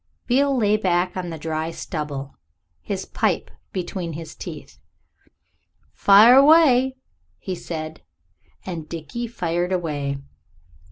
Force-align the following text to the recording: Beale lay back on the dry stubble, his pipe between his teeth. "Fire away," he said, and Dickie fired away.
Beale 0.25 0.57
lay 0.57 0.77
back 0.77 1.15
on 1.15 1.29
the 1.29 1.37
dry 1.37 1.69
stubble, 1.69 2.35
his 2.81 3.05
pipe 3.05 3.51
between 3.71 4.13
his 4.13 4.33
teeth. 4.35 4.79
"Fire 5.93 6.37
away," 6.37 6.95
he 7.37 7.53
said, 7.53 8.01
and 8.65 8.89
Dickie 8.89 9.27
fired 9.27 9.71
away. 9.71 10.17